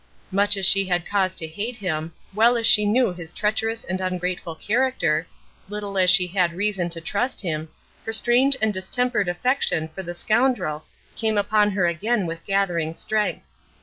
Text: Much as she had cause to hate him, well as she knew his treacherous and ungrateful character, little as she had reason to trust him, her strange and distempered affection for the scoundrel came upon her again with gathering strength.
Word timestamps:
Much 0.31 0.57
as 0.57 0.65
she 0.65 0.85
had 0.85 1.05
cause 1.05 1.35
to 1.35 1.45
hate 1.45 1.75
him, 1.75 2.11
well 2.33 2.57
as 2.57 2.65
she 2.65 2.87
knew 2.87 3.13
his 3.13 3.31
treacherous 3.31 3.83
and 3.83 4.01
ungrateful 4.01 4.55
character, 4.55 5.27
little 5.69 5.95
as 5.95 6.09
she 6.09 6.25
had 6.25 6.53
reason 6.55 6.89
to 6.89 6.99
trust 6.99 7.39
him, 7.41 7.69
her 8.03 8.11
strange 8.11 8.57
and 8.63 8.73
distempered 8.73 9.29
affection 9.29 9.87
for 9.89 10.01
the 10.01 10.15
scoundrel 10.15 10.83
came 11.15 11.37
upon 11.37 11.69
her 11.69 11.85
again 11.85 12.25
with 12.25 12.43
gathering 12.45 12.95
strength. 12.95 13.45